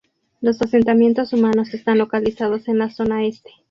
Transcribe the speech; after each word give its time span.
Los 0.41 0.59
asentamientos 0.63 1.31
humanos 1.31 1.75
están 1.75 1.99
localizados 1.99 2.67
en 2.67 2.79
la 2.79 2.89
zona 2.89 3.23
este. 3.27 3.51